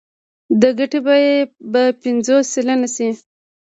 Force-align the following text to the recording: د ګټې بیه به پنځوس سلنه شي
د 0.61 0.63
ګټې 0.77 0.99
بیه 1.05 1.37
به 1.71 1.83
پنځوس 2.01 2.45
سلنه 2.53 2.87
شي 2.95 3.09